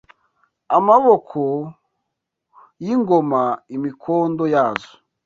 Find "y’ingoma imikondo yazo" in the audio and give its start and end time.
2.85-4.93